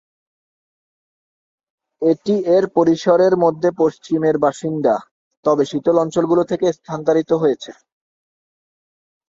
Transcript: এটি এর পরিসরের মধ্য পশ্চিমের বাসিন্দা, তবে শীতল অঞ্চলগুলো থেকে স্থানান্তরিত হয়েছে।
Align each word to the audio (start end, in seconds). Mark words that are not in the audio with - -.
এটি 2.01 2.35
এর 2.55 2.65
পরিসরের 2.77 3.33
মধ্য 3.43 3.63
পশ্চিমের 3.79 4.35
বাসিন্দা, 4.37 4.95
তবে 5.45 5.63
শীতল 5.71 5.95
অঞ্চলগুলো 6.03 6.43
থেকে 6.51 6.65
স্থানান্তরিত 6.77 7.31
হয়েছে। 7.41 7.71